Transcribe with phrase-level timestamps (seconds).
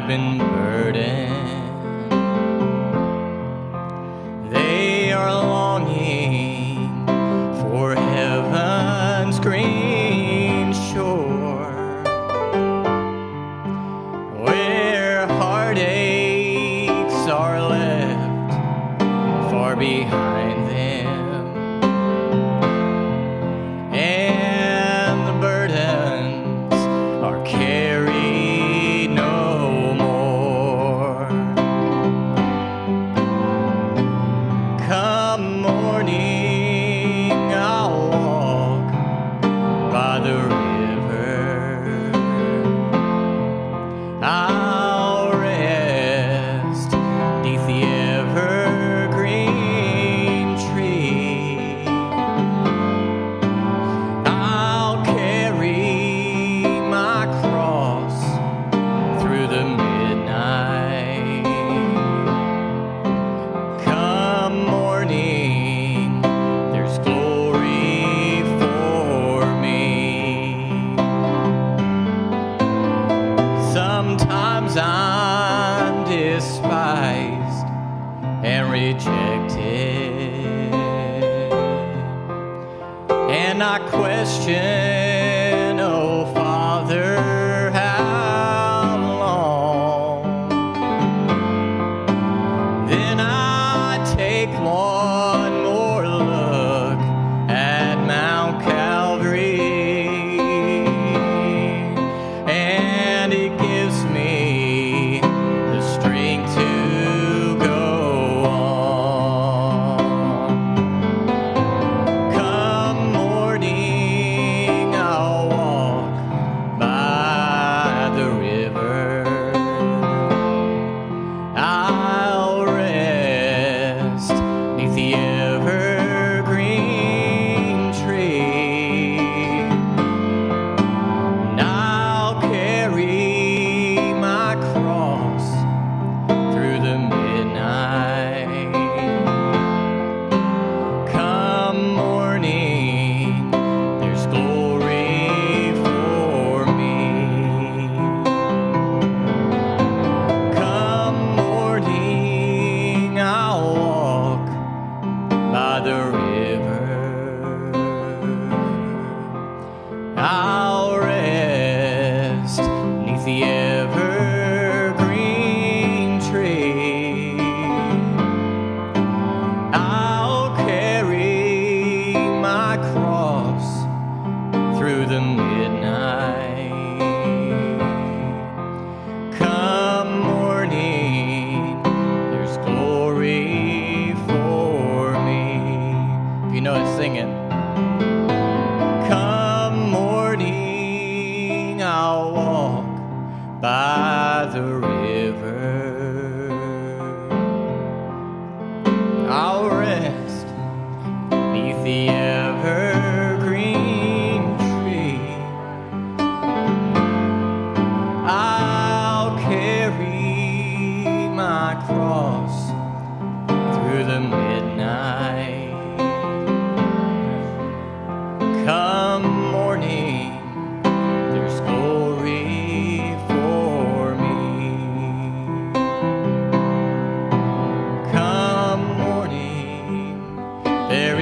[0.00, 1.32] have been burdened.
[4.52, 6.86] They are longing
[7.62, 11.72] for heaven's green shore,
[14.44, 18.52] where heartaches are left
[19.50, 20.35] far behind.
[74.78, 77.66] and despised
[78.44, 79.54] and rejected,
[83.30, 85.05] and I question.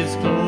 [0.00, 0.39] is close.